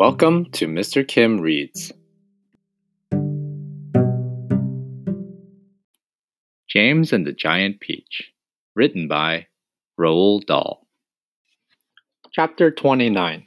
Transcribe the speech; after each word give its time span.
Welcome 0.00 0.46
to 0.52 0.66
Mr. 0.66 1.06
Kim 1.06 1.42
Reads. 1.42 1.92
James 6.66 7.12
and 7.12 7.26
the 7.26 7.34
Giant 7.34 7.80
Peach, 7.80 8.32
written 8.74 9.08
by 9.08 9.48
Roald 10.00 10.46
Dahl. 10.46 10.86
Chapter 12.32 12.70
29 12.70 13.46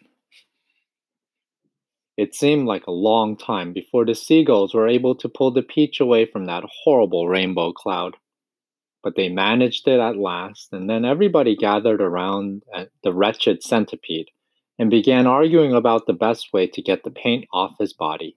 It 2.17 2.35
seemed 2.35 2.67
like 2.67 2.85
a 2.85 2.91
long 2.91 3.35
time 3.35 3.73
before 3.73 4.05
the 4.05 4.13
seagulls 4.13 4.75
were 4.75 4.87
able 4.87 5.15
to 5.15 5.27
pull 5.27 5.49
the 5.49 5.63
peach 5.63 5.99
away 5.99 6.25
from 6.25 6.45
that 6.45 6.65
horrible 6.83 7.27
rainbow 7.27 7.73
cloud. 7.73 8.15
But 9.01 9.15
they 9.15 9.27
managed 9.27 9.87
it 9.87 9.99
at 9.99 10.17
last, 10.17 10.71
and 10.71 10.87
then 10.87 11.03
everybody 11.03 11.55
gathered 11.55 11.99
around 11.99 12.61
uh, 12.71 12.85
the 13.03 13.11
wretched 13.11 13.63
centipede 13.63 14.27
and 14.79 14.89
began 14.89 15.27
arguing 15.27 15.73
about 15.73 16.05
the 16.05 16.13
best 16.13 16.53
way 16.53 16.67
to 16.67 16.81
get 16.81 17.03
the 17.03 17.11
paint 17.11 17.45
off 17.53 17.75
his 17.79 17.93
body. 17.93 18.35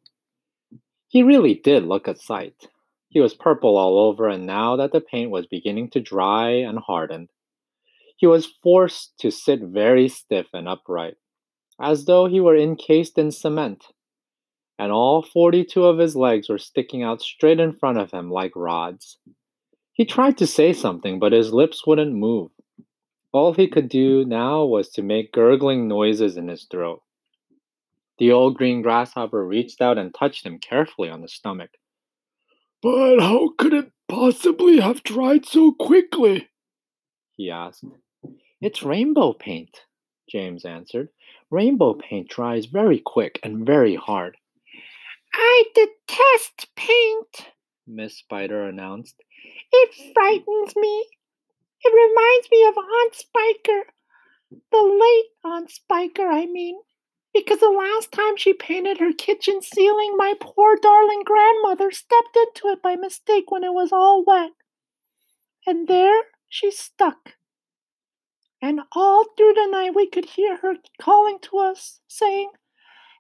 He 1.08 1.22
really 1.22 1.54
did 1.54 1.84
look 1.84 2.08
a 2.08 2.16
sight. 2.16 2.68
He 3.08 3.20
was 3.20 3.34
purple 3.34 3.76
all 3.76 3.98
over, 3.98 4.28
and 4.28 4.46
now 4.46 4.76
that 4.76 4.92
the 4.92 5.00
paint 5.00 5.30
was 5.30 5.46
beginning 5.46 5.90
to 5.90 6.00
dry 6.00 6.50
and 6.50 6.78
harden, 6.78 7.28
he 8.16 8.26
was 8.26 8.52
forced 8.62 9.18
to 9.20 9.30
sit 9.30 9.60
very 9.60 10.08
stiff 10.08 10.46
and 10.52 10.68
upright, 10.68 11.14
as 11.80 12.06
though 12.06 12.26
he 12.26 12.40
were 12.40 12.56
encased 12.56 13.18
in 13.18 13.30
cement, 13.30 13.86
and 14.78 14.92
all 14.92 15.22
42 15.22 15.84
of 15.84 15.98
his 15.98 16.16
legs 16.16 16.48
were 16.48 16.58
sticking 16.58 17.02
out 17.02 17.22
straight 17.22 17.60
in 17.60 17.72
front 17.72 17.98
of 17.98 18.10
him 18.10 18.30
like 18.30 18.52
rods. 18.56 19.18
He 19.92 20.04
tried 20.04 20.36
to 20.38 20.46
say 20.46 20.72
something, 20.72 21.18
but 21.18 21.32
his 21.32 21.52
lips 21.52 21.86
wouldn't 21.86 22.14
move. 22.14 22.50
All 23.36 23.52
he 23.52 23.68
could 23.68 23.90
do 23.90 24.24
now 24.24 24.64
was 24.64 24.88
to 24.92 25.02
make 25.02 25.30
gurgling 25.30 25.86
noises 25.88 26.38
in 26.38 26.48
his 26.48 26.64
throat. 26.64 27.02
The 28.16 28.32
old 28.32 28.56
green 28.56 28.80
grasshopper 28.80 29.46
reached 29.46 29.82
out 29.82 29.98
and 29.98 30.14
touched 30.14 30.46
him 30.46 30.58
carefully 30.58 31.10
on 31.10 31.20
the 31.20 31.28
stomach. 31.28 31.72
But 32.80 33.20
how 33.20 33.50
could 33.58 33.74
it 33.74 33.92
possibly 34.08 34.80
have 34.80 35.02
dried 35.02 35.44
so 35.44 35.72
quickly? 35.72 36.48
he 37.36 37.50
asked. 37.50 37.84
It's 38.62 38.82
rainbow 38.82 39.34
paint, 39.34 39.82
James 40.30 40.64
answered. 40.64 41.10
Rainbow 41.50 41.92
paint 41.92 42.30
dries 42.30 42.64
very 42.64 43.02
quick 43.04 43.38
and 43.42 43.66
very 43.66 43.96
hard. 43.96 44.38
I 45.34 45.64
detest 45.74 46.74
paint, 46.74 47.52
Miss 47.86 48.16
Spider 48.16 48.66
announced. 48.66 49.22
It 49.72 50.14
frightens 50.14 50.74
me. 50.74 51.04
It 51.84 51.92
reminds 51.92 52.50
me 52.50 52.64
of 52.66 52.76
Aunt 52.78 53.14
Spiker, 53.14 53.92
the 54.70 54.82
late 54.82 55.30
Aunt 55.44 55.70
Spiker, 55.70 56.26
I 56.26 56.46
mean, 56.46 56.78
because 57.34 57.60
the 57.60 57.70
last 57.70 58.12
time 58.12 58.36
she 58.36 58.52
painted 58.52 58.98
her 58.98 59.12
kitchen 59.12 59.60
ceiling, 59.60 60.14
my 60.16 60.34
poor 60.40 60.76
darling 60.80 61.22
grandmother 61.24 61.90
stepped 61.90 62.36
into 62.36 62.68
it 62.68 62.82
by 62.82 62.96
mistake 62.96 63.50
when 63.50 63.62
it 63.62 63.74
was 63.74 63.92
all 63.92 64.24
wet. 64.24 64.52
And 65.66 65.86
there 65.86 66.22
she 66.48 66.70
stuck. 66.70 67.34
And 68.62 68.80
all 68.92 69.26
through 69.36 69.52
the 69.54 69.68
night 69.70 69.94
we 69.94 70.08
could 70.08 70.24
hear 70.24 70.56
her 70.58 70.76
calling 71.00 71.38
to 71.42 71.58
us, 71.58 72.00
saying, 72.08 72.50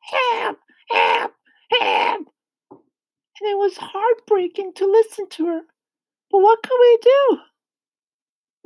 Help! 0.02 0.58
Help! 0.90 1.32
Help! 1.72 2.26
And 2.70 3.50
it 3.50 3.58
was 3.58 3.76
heartbreaking 3.76 4.72
to 4.76 4.86
listen 4.86 5.28
to 5.30 5.46
her. 5.46 5.60
But 6.30 6.38
what 6.38 6.62
could 6.62 6.78
we 6.80 6.98
do? 7.02 7.38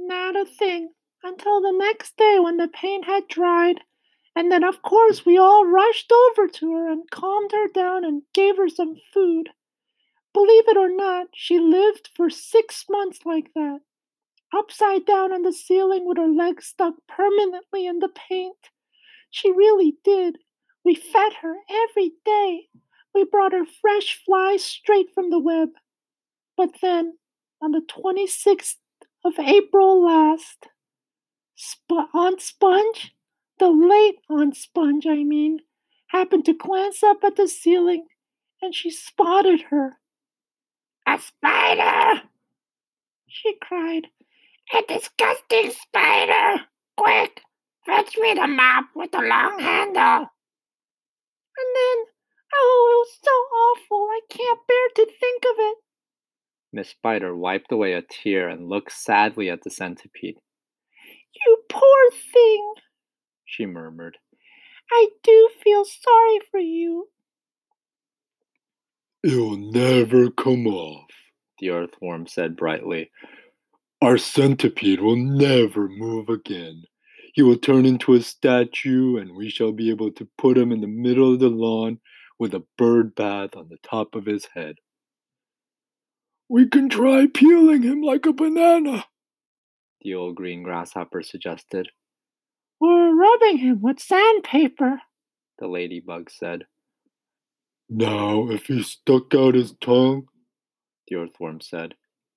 Not 0.06 0.34
a 0.34 0.46
thing 0.46 0.94
until 1.22 1.60
the 1.60 1.70
next 1.70 2.16
day 2.16 2.38
when 2.40 2.56
the 2.56 2.68
paint 2.68 3.04
had 3.04 3.28
dried. 3.28 3.84
And 4.34 4.50
then, 4.50 4.64
of 4.64 4.82
course, 4.82 5.26
we 5.26 5.36
all 5.36 5.66
rushed 5.66 6.10
over 6.10 6.48
to 6.48 6.72
her 6.72 6.90
and 6.90 7.10
calmed 7.10 7.52
her 7.52 7.68
down 7.68 8.04
and 8.04 8.22
gave 8.32 8.56
her 8.56 8.68
some 8.68 8.96
food. 8.96 9.50
Believe 10.32 10.68
it 10.68 10.76
or 10.76 10.88
not, 10.88 11.28
she 11.34 11.58
lived 11.58 12.08
for 12.14 12.30
six 12.30 12.86
months 12.88 13.26
like 13.26 13.52
that, 13.54 13.82
upside 14.52 15.04
down 15.04 15.32
on 15.32 15.42
the 15.42 15.52
ceiling 15.52 16.06
with 16.06 16.16
her 16.16 16.28
legs 16.28 16.66
stuck 16.66 16.94
permanently 17.06 17.86
in 17.86 17.98
the 17.98 18.08
paint. 18.08 18.70
She 19.30 19.52
really 19.52 19.98
did. 20.02 20.38
We 20.84 20.94
fed 20.94 21.34
her 21.42 21.56
every 21.68 22.14
day. 22.24 22.68
We 23.14 23.24
brought 23.24 23.52
her 23.52 23.66
fresh 23.66 24.20
flies 24.24 24.64
straight 24.64 25.12
from 25.14 25.30
the 25.30 25.38
web. 25.38 25.70
But 26.56 26.80
then, 26.80 27.18
on 27.60 27.72
the 27.72 27.82
26th 27.82 28.76
of 29.24 29.38
April 29.38 30.04
last. 30.04 30.68
Sp- 31.60 32.08
Aunt 32.14 32.40
Sponge, 32.40 33.14
the 33.58 33.68
late 33.68 34.16
Aunt 34.30 34.56
Sponge, 34.56 35.06
I 35.06 35.24
mean, 35.24 35.60
happened 36.08 36.44
to 36.46 36.54
glance 36.54 37.02
up 37.02 37.18
at 37.22 37.36
the 37.36 37.46
ceiling 37.46 38.06
and 38.62 38.74
she 38.74 38.90
spotted 38.90 39.62
her. 39.70 39.98
A 41.06 41.18
spider! 41.18 42.22
She 43.26 43.56
cried. 43.60 44.08
A 44.72 44.82
disgusting 44.88 45.70
spider! 45.70 46.64
Quick, 46.96 47.42
fetch 47.86 48.16
me 48.18 48.34
the 48.34 48.46
mop 48.46 48.86
with 48.94 49.12
the 49.12 49.20
long 49.20 49.58
handle. 49.58 50.28
And 51.56 51.70
then, 51.74 51.98
oh, 52.54 52.88
it 52.90 52.96
was 53.00 53.18
so 53.22 53.30
awful. 53.30 54.08
I 54.10 54.20
can't 54.28 54.66
bear 54.66 54.88
to 54.96 55.12
think 55.18 55.44
of 55.44 55.56
it. 55.58 55.76
Miss 56.72 56.90
Spider 56.90 57.36
wiped 57.36 57.72
away 57.72 57.94
a 57.94 58.02
tear 58.02 58.48
and 58.48 58.68
looked 58.68 58.92
sadly 58.92 59.50
at 59.50 59.62
the 59.62 59.70
centipede. 59.70 60.36
You 61.34 61.58
poor 61.68 62.10
thing, 62.32 62.72
she 63.44 63.66
murmured. 63.66 64.18
I 64.92 65.08
do 65.22 65.50
feel 65.62 65.84
sorry 65.84 66.40
for 66.50 66.60
you. 66.60 67.08
It'll 69.22 69.56
never 69.56 70.30
come 70.30 70.66
off, 70.66 71.10
the 71.58 71.70
earthworm 71.70 72.26
said 72.26 72.56
brightly. 72.56 73.10
Our 74.00 74.16
centipede 74.16 75.00
will 75.00 75.16
never 75.16 75.88
move 75.88 76.28
again. 76.28 76.84
He 77.34 77.42
will 77.42 77.58
turn 77.58 77.84
into 77.84 78.14
a 78.14 78.22
statue, 78.22 79.18
and 79.18 79.36
we 79.36 79.50
shall 79.50 79.72
be 79.72 79.90
able 79.90 80.10
to 80.12 80.28
put 80.38 80.56
him 80.56 80.72
in 80.72 80.80
the 80.80 80.86
middle 80.86 81.34
of 81.34 81.40
the 81.40 81.48
lawn 81.48 82.00
with 82.38 82.54
a 82.54 82.64
bird 82.78 83.14
bath 83.14 83.54
on 83.56 83.68
the 83.68 83.76
top 83.82 84.14
of 84.14 84.24
his 84.24 84.46
head. 84.54 84.76
We 86.50 86.66
can 86.66 86.88
try 86.88 87.28
peeling 87.32 87.84
him 87.84 88.02
like 88.02 88.26
a 88.26 88.32
banana, 88.32 89.04
the 90.02 90.14
old 90.14 90.34
green 90.34 90.64
grasshopper 90.64 91.22
suggested. 91.22 91.88
Or 92.80 93.14
rubbing 93.14 93.58
him 93.58 93.80
with 93.80 94.00
sandpaper, 94.00 95.00
the 95.60 95.68
ladybug 95.68 96.28
said. 96.28 96.64
Now, 97.88 98.48
if 98.50 98.66
he 98.66 98.82
stuck 98.82 99.32
out 99.32 99.54
his 99.54 99.74
tongue, 99.80 100.26
the 101.06 101.16
earthworm 101.18 101.60
said, 101.60 101.94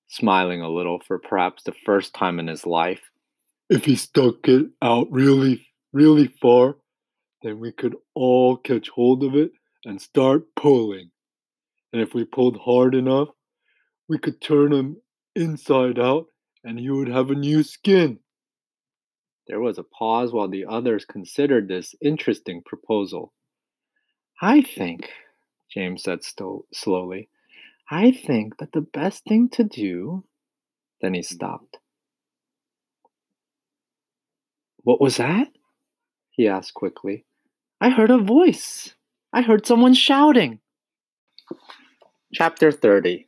smiling 0.09 0.61
a 0.61 0.69
little 0.69 0.99
for 0.99 1.17
perhaps 1.17 1.63
the 1.63 1.73
first 1.83 2.13
time 2.13 2.39
in 2.39 2.45
his 2.45 2.67
life. 2.67 3.01
If 3.71 3.85
he 3.85 3.95
stuck 3.95 4.47
it 4.47 4.67
out 4.83 5.07
really, 5.09 5.65
really 5.91 6.27
far, 6.27 6.75
then 7.41 7.59
we 7.59 7.71
could 7.71 7.95
all 8.13 8.57
catch 8.57 8.89
hold 8.89 9.23
of 9.23 9.33
it 9.35 9.53
and 9.85 9.99
start 9.99 10.43
pulling. 10.55 11.09
And 11.91 12.01
if 12.01 12.13
we 12.13 12.25
pulled 12.25 12.57
hard 12.57 12.93
enough, 12.93 13.29
we 14.07 14.17
could 14.17 14.41
turn 14.41 14.73
him 14.73 14.97
inside 15.35 15.99
out 15.99 16.25
and 16.63 16.79
he 16.79 16.89
would 16.89 17.07
have 17.07 17.29
a 17.31 17.35
new 17.35 17.63
skin. 17.63 18.19
There 19.47 19.59
was 19.59 19.77
a 19.77 19.83
pause 19.83 20.31
while 20.31 20.47
the 20.47 20.65
others 20.65 21.05
considered 21.05 21.67
this 21.67 21.95
interesting 22.01 22.61
proposal. 22.65 23.33
I 24.41 24.61
think, 24.61 25.09
James 25.69 26.03
said 26.03 26.23
sto- 26.23 26.65
slowly, 26.73 27.29
I 27.89 28.11
think 28.11 28.57
that 28.57 28.71
the 28.71 28.81
best 28.81 29.23
thing 29.25 29.49
to 29.49 29.63
do. 29.63 30.23
Then 31.01 31.13
he 31.13 31.21
stopped. 31.21 31.77
What 34.77 35.01
was 35.01 35.17
that? 35.17 35.49
He 36.31 36.47
asked 36.47 36.73
quickly. 36.73 37.25
I 37.81 37.89
heard 37.89 38.09
a 38.09 38.17
voice. 38.17 38.95
I 39.33 39.41
heard 39.41 39.65
someone 39.65 39.93
shouting. 39.93 40.59
Chapter 42.33 42.71
30 42.71 43.27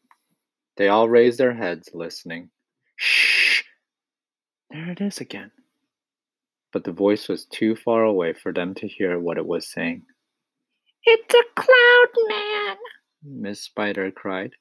they 0.78 0.88
all 0.88 1.08
raised 1.10 1.38
their 1.38 1.54
heads, 1.54 1.90
listening. 1.94 2.50
Shh! 2.98 3.64
There 4.70 4.90
it 4.92 5.02
is 5.02 5.20
again. 5.20 5.52
But 6.74 6.84
the 6.84 6.92
voice 6.92 7.30
was 7.30 7.46
too 7.46 7.76
far 7.76 8.04
away 8.04 8.34
for 8.34 8.52
them 8.52 8.74
to 8.76 8.88
hear 8.88 9.20
what 9.20 9.38
it 9.38 9.46
was 9.46 9.72
saying. 9.72 10.04
It's 11.04 11.34
a 11.34 11.62
cloud 11.62 12.28
man, 12.28 12.78
Miss 13.24 13.62
Spider 13.62 14.12
cried. 14.12 14.52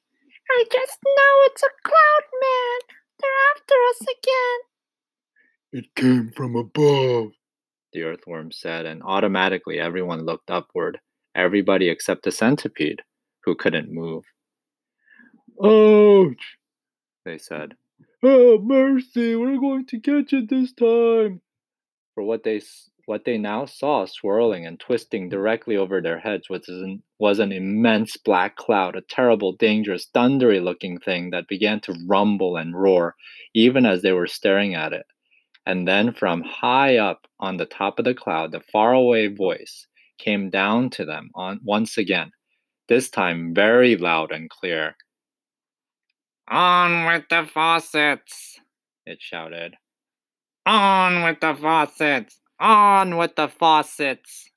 I 0.49 0.63
just 0.71 0.99
know 1.03 1.33
it's 1.45 1.63
a 1.63 1.69
cloud 1.83 2.25
man. 2.41 2.79
They're 3.19 3.31
after 3.55 3.73
us 3.89 4.01
again. 4.01 4.59
It 5.83 5.95
came 5.95 6.31
from 6.35 6.55
above, 6.55 7.31
the 7.91 8.03
earthworm 8.03 8.51
said, 8.51 8.85
and 8.85 9.01
automatically 9.03 9.79
everyone 9.79 10.25
looked 10.25 10.49
upward, 10.49 10.99
everybody 11.35 11.89
except 11.89 12.23
the 12.23 12.31
centipede, 12.31 13.01
who 13.43 13.55
couldn't 13.55 13.91
move. 13.91 14.23
Ouch! 15.63 16.57
They 17.25 17.37
said. 17.37 17.75
Oh, 18.23 18.57
mercy, 18.57 19.35
we're 19.35 19.59
going 19.59 19.85
to 19.87 19.99
catch 19.99 20.33
it 20.33 20.49
this 20.49 20.73
time. 20.73 21.41
For 22.13 22.23
what 22.23 22.43
they 22.43 22.61
what 23.05 23.23
they 23.23 23.37
now 23.37 23.65
saw 23.65 24.05
swirling 24.05 24.65
and 24.65 24.79
twisting 24.79 25.29
directly 25.29 25.77
over 25.77 26.01
their 26.01 26.19
heads 26.19 26.49
was 26.49 26.67
an, 26.67 27.03
was 27.19 27.37
an 27.37 27.51
immense 27.51 28.17
black 28.17 28.55
cloud, 28.55 28.95
a 28.95 29.01
terrible, 29.01 29.53
dangerous, 29.53 30.07
thundery 30.11 30.59
looking 30.59 30.99
thing 30.99 31.29
that 31.29 31.47
began 31.47 31.79
to 31.81 31.95
rumble 32.07 32.57
and 32.57 32.75
roar 32.75 33.15
even 33.53 33.85
as 33.85 34.01
they 34.01 34.11
were 34.11 34.27
staring 34.27 34.73
at 34.73 34.91
it. 34.91 35.05
And 35.67 35.87
then 35.87 36.13
from 36.13 36.41
high 36.41 36.97
up 36.97 37.27
on 37.39 37.57
the 37.57 37.65
top 37.65 37.99
of 37.99 38.05
the 38.05 38.13
cloud, 38.13 38.51
the 38.51 38.59
faraway 38.59 39.27
voice 39.27 39.87
came 40.17 40.49
down 40.49 40.89
to 40.91 41.05
them 41.05 41.29
on, 41.35 41.59
once 41.63 41.97
again, 41.97 42.31
this 42.87 43.09
time 43.09 43.53
very 43.53 43.95
loud 43.97 44.31
and 44.31 44.49
clear. 44.49 44.95
On 46.47 47.05
with 47.07 47.23
the 47.29 47.49
faucets, 47.51 48.59
it 49.05 49.17
shouted. 49.19 49.75
On 50.65 51.23
with 51.23 51.39
the 51.39 51.55
faucets! 51.55 52.39
On 52.59 53.17
with 53.17 53.35
the 53.35 53.47
faucets! 53.47 54.49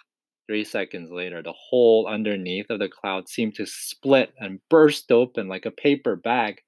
Three 0.47 0.65
seconds 0.65 1.11
later, 1.11 1.43
the 1.43 1.53
hole 1.53 2.07
underneath 2.07 2.71
of 2.71 2.79
the 2.79 2.89
cloud 2.89 3.29
seemed 3.29 3.55
to 3.57 3.67
split 3.67 4.33
and 4.39 4.61
burst 4.69 5.11
open 5.11 5.49
like 5.49 5.67
a 5.67 5.71
paper 5.71 6.17
bag. 6.17 6.61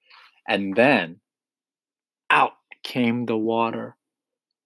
And 0.48 0.74
then, 0.74 1.20
out 2.30 2.52
came 2.82 3.26
the 3.26 3.36
water. 3.36 3.96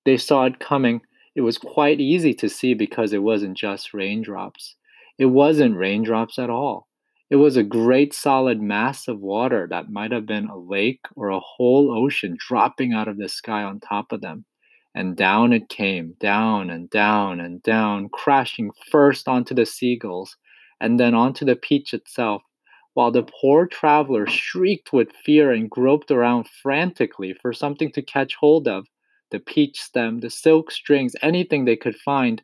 They 0.05 0.17
saw 0.17 0.45
it 0.45 0.61
coming. 0.61 1.01
It 1.35 1.41
was 1.41 1.59
quite 1.59 2.01
easy 2.01 2.35
to 2.35 2.49
see 2.49 2.75
because 2.75 3.13
it 3.13 3.23
wasn't 3.23 3.57
just 3.57 3.95
raindrops. 3.95 4.77
It 5.19 5.27
wasn't 5.27 5.77
raindrops 5.77 6.39
at 6.39 6.51
all. 6.51 6.89
It 7.35 7.39
was 7.39 7.57
a 7.57 7.65
great 7.65 8.15
solid 8.15 8.63
mass 8.63 9.09
of 9.09 9.19
water 9.19 9.67
that 9.69 9.91
might 9.91 10.13
have 10.13 10.25
been 10.25 10.47
a 10.47 10.57
lake 10.57 11.01
or 11.17 11.31
a 11.31 11.41
whole 11.41 11.91
ocean 11.91 12.37
dropping 12.39 12.93
out 12.93 13.09
of 13.09 13.17
the 13.17 13.29
sky 13.29 13.65
on 13.65 13.81
top 13.81 14.13
of 14.13 14.21
them. 14.21 14.45
And 14.95 15.17
down 15.17 15.53
it 15.53 15.69
came, 15.69 16.15
down 16.21 16.71
and 16.71 16.89
down 16.89 17.41
and 17.41 17.61
down, 17.61 18.09
crashing 18.11 18.71
first 18.89 19.27
onto 19.27 19.53
the 19.53 19.67
seagulls 19.67 20.37
and 20.81 21.01
then 21.01 21.13
onto 21.13 21.45
the 21.45 21.57
peach 21.57 21.93
itself, 21.93 22.45
while 22.93 23.11
the 23.11 23.27
poor 23.41 23.67
traveler 23.67 24.29
shrieked 24.29 24.93
with 24.93 25.11
fear 25.11 25.51
and 25.51 25.69
groped 25.69 26.13
around 26.13 26.47
frantically 26.63 27.35
for 27.35 27.53
something 27.53 27.91
to 27.95 28.03
catch 28.03 28.37
hold 28.37 28.69
of 28.69 28.87
the 29.33 29.41
peach 29.41 29.83
stem, 29.83 30.21
the 30.21 30.31
silk 30.31 30.71
strings, 30.71 31.17
anything 31.21 31.65
they 31.65 31.75
could 31.75 31.97
find. 31.97 32.43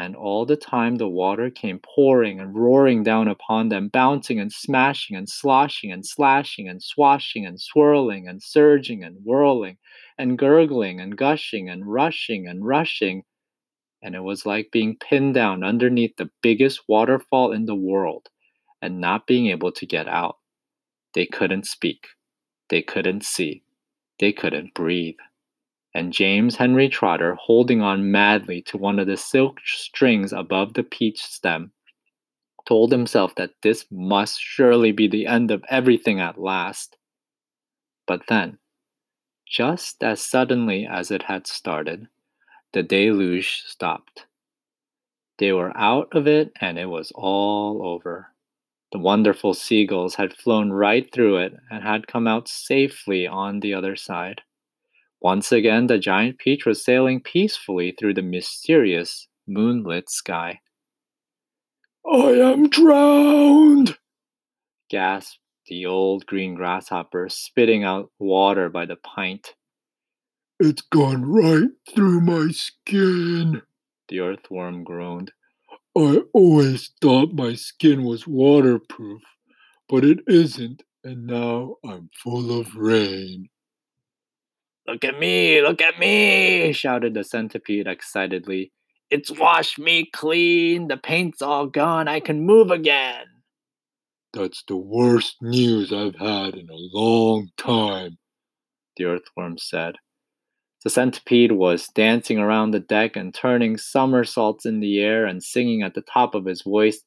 And 0.00 0.16
all 0.16 0.46
the 0.46 0.56
time 0.56 0.96
the 0.96 1.10
water 1.10 1.50
came 1.50 1.78
pouring 1.78 2.40
and 2.40 2.54
roaring 2.56 3.02
down 3.02 3.28
upon 3.28 3.68
them, 3.68 3.88
bouncing 3.88 4.40
and 4.40 4.50
smashing 4.50 5.14
and 5.14 5.28
sloshing 5.28 5.92
and 5.92 6.06
slashing 6.06 6.66
and 6.66 6.82
swashing 6.82 7.44
and 7.44 7.60
swirling 7.60 8.26
and 8.26 8.42
surging 8.42 9.04
and 9.04 9.18
whirling 9.22 9.76
and 10.16 10.38
gurgling 10.38 11.00
and 11.00 11.18
gushing 11.18 11.68
and 11.68 11.84
rushing 11.84 12.48
and 12.48 12.64
rushing. 12.64 13.24
And 14.02 14.14
it 14.14 14.22
was 14.22 14.46
like 14.46 14.70
being 14.72 14.96
pinned 14.96 15.34
down 15.34 15.62
underneath 15.62 16.16
the 16.16 16.30
biggest 16.40 16.80
waterfall 16.88 17.52
in 17.52 17.66
the 17.66 17.74
world 17.74 18.30
and 18.80 19.02
not 19.02 19.26
being 19.26 19.48
able 19.48 19.72
to 19.72 19.84
get 19.84 20.08
out. 20.08 20.38
They 21.12 21.26
couldn't 21.26 21.66
speak. 21.66 22.06
They 22.70 22.80
couldn't 22.80 23.24
see. 23.24 23.64
They 24.18 24.32
couldn't 24.32 24.74
breathe. 24.74 25.18
And 25.94 26.12
James 26.12 26.56
Henry 26.56 26.88
Trotter, 26.88 27.34
holding 27.34 27.80
on 27.80 28.10
madly 28.10 28.62
to 28.62 28.78
one 28.78 28.98
of 28.98 29.06
the 29.06 29.16
silk 29.16 29.60
strings 29.64 30.32
above 30.32 30.74
the 30.74 30.84
peach 30.84 31.20
stem, 31.20 31.72
told 32.66 32.92
himself 32.92 33.34
that 33.34 33.54
this 33.62 33.86
must 33.90 34.40
surely 34.40 34.92
be 34.92 35.08
the 35.08 35.26
end 35.26 35.50
of 35.50 35.64
everything 35.68 36.20
at 36.20 36.40
last. 36.40 36.96
But 38.06 38.26
then, 38.28 38.58
just 39.46 40.02
as 40.04 40.20
suddenly 40.20 40.86
as 40.86 41.10
it 41.10 41.24
had 41.24 41.46
started, 41.46 42.06
the 42.72 42.84
deluge 42.84 43.62
stopped. 43.66 44.26
They 45.38 45.52
were 45.52 45.76
out 45.76 46.14
of 46.14 46.28
it 46.28 46.52
and 46.60 46.78
it 46.78 46.86
was 46.86 47.10
all 47.14 47.84
over. 47.84 48.32
The 48.92 48.98
wonderful 48.98 49.54
seagulls 49.54 50.14
had 50.14 50.34
flown 50.34 50.70
right 50.70 51.10
through 51.12 51.38
it 51.38 51.54
and 51.70 51.82
had 51.82 52.06
come 52.06 52.28
out 52.28 52.46
safely 52.46 53.26
on 53.26 53.60
the 53.60 53.74
other 53.74 53.96
side. 53.96 54.42
Once 55.22 55.52
again, 55.52 55.86
the 55.86 55.98
giant 55.98 56.38
peach 56.38 56.64
was 56.64 56.82
sailing 56.82 57.20
peacefully 57.20 57.92
through 57.92 58.14
the 58.14 58.22
mysterious 58.22 59.28
moonlit 59.46 60.08
sky. 60.08 60.60
I 62.10 62.30
am 62.32 62.70
drowned! 62.70 63.98
gasped 64.88 65.40
the 65.66 65.84
old 65.84 66.24
green 66.26 66.54
grasshopper 66.54 67.28
spitting 67.28 67.84
out 67.84 68.10
water 68.18 68.68
by 68.68 68.86
the 68.86 68.96
pint. 68.96 69.54
It's 70.58 70.82
gone 70.82 71.24
right 71.24 71.70
through 71.94 72.22
my 72.22 72.50
skin, 72.50 73.62
the 74.08 74.20
earthworm 74.20 74.84
groaned. 74.84 75.32
I 75.96 76.22
always 76.32 76.92
thought 77.00 77.34
my 77.34 77.54
skin 77.54 78.04
was 78.04 78.26
waterproof, 78.26 79.22
but 79.88 80.04
it 80.04 80.20
isn't, 80.26 80.82
and 81.04 81.26
now 81.26 81.76
I'm 81.84 82.10
full 82.14 82.58
of 82.58 82.74
rain. 82.74 83.48
Look 84.86 85.04
at 85.04 85.18
me, 85.18 85.62
look 85.62 85.80
at 85.80 85.98
me, 85.98 86.72
shouted 86.72 87.14
the 87.14 87.24
centipede 87.24 87.86
excitedly. 87.86 88.72
It's 89.10 89.30
washed 89.30 89.78
me 89.78 90.08
clean, 90.12 90.88
the 90.88 90.96
paint's 90.96 91.42
all 91.42 91.66
gone, 91.66 92.08
I 92.08 92.20
can 92.20 92.46
move 92.46 92.70
again. 92.70 93.26
That's 94.32 94.62
the 94.66 94.76
worst 94.76 95.36
news 95.42 95.92
I've 95.92 96.16
had 96.16 96.54
in 96.54 96.68
a 96.70 96.96
long 96.96 97.48
time, 97.56 98.18
the 98.96 99.06
earthworm 99.06 99.58
said. 99.58 99.96
The 100.84 100.90
centipede 100.90 101.52
was 101.52 101.88
dancing 101.88 102.38
around 102.38 102.70
the 102.70 102.80
deck 102.80 103.16
and 103.16 103.34
turning 103.34 103.76
somersaults 103.76 104.64
in 104.64 104.80
the 104.80 105.00
air 105.00 105.26
and 105.26 105.42
singing 105.42 105.82
at 105.82 105.94
the 105.94 106.02
top 106.02 106.34
of 106.34 106.46
his 106.46 106.62
voice, 106.62 107.02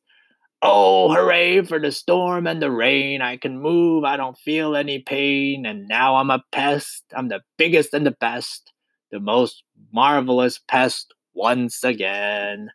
Oh, 0.65 1.13
hooray 1.13 1.61
for 1.63 1.77
the 1.77 1.91
storm 1.91 2.47
and 2.47 2.61
the 2.61 2.71
rain. 2.71 3.21
I 3.21 3.35
can 3.35 3.59
move, 3.59 4.05
I 4.05 4.15
don't 4.15 4.37
feel 4.37 4.77
any 4.77 4.99
pain, 4.99 5.65
and 5.65 5.89
now 5.89 6.15
I'm 6.15 6.29
a 6.29 6.41
pest. 6.53 7.03
I'm 7.13 7.27
the 7.27 7.41
biggest 7.57 7.93
and 7.93 8.05
the 8.05 8.11
best, 8.11 8.71
the 9.11 9.19
most 9.19 9.63
marvelous 9.91 10.59
pest 10.59 11.13
once 11.33 11.83
again. 11.83 12.69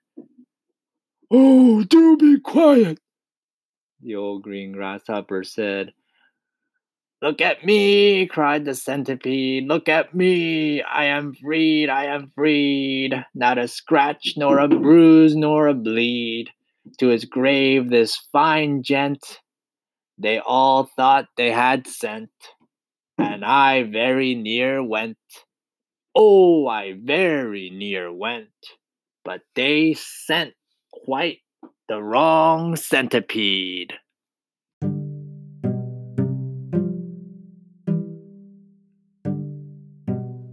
Oh, 1.30 1.82
do 1.82 2.18
be 2.18 2.38
quiet, 2.40 2.98
the 4.02 4.16
old 4.16 4.42
green 4.42 4.72
grasshopper 4.72 5.42
said. 5.42 5.94
Look 7.22 7.40
at 7.40 7.64
me, 7.64 8.26
cried 8.26 8.66
the 8.66 8.74
centipede. 8.74 9.66
Look 9.66 9.88
at 9.88 10.14
me. 10.14 10.82
I 10.82 11.06
am 11.06 11.34
freed, 11.34 11.88
I 11.88 12.04
am 12.04 12.30
freed. 12.34 13.24
Not 13.34 13.56
a 13.56 13.66
scratch, 13.66 14.34
nor 14.36 14.58
a 14.58 14.68
bruise, 14.68 15.34
nor 15.34 15.68
a 15.68 15.74
bleed. 15.74 16.50
To 16.98 17.08
his 17.08 17.24
grave, 17.24 17.90
this 17.90 18.16
fine 18.32 18.82
gent 18.82 19.40
they 20.20 20.40
all 20.40 20.90
thought 20.96 21.26
they 21.36 21.52
had 21.52 21.86
sent, 21.86 22.30
and 23.18 23.44
I 23.44 23.84
very 23.84 24.34
near 24.34 24.82
went. 24.82 25.16
Oh, 26.14 26.66
I 26.66 26.94
very 27.00 27.70
near 27.70 28.12
went, 28.12 28.48
but 29.24 29.42
they 29.54 29.94
sent 29.94 30.54
quite 30.92 31.38
the 31.88 32.02
wrong 32.02 32.74
centipede. 32.74 33.92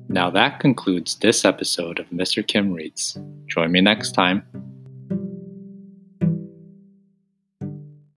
Now 0.08 0.30
that 0.30 0.60
concludes 0.60 1.15
this 1.15 1.44
episode 1.44 2.00
of 2.00 2.08
Mr. 2.12 2.46
Kim 2.46 2.72
Reads. 2.72 3.18
Join 3.48 3.72
me 3.72 3.82
next 3.82 4.12
time 4.12 4.44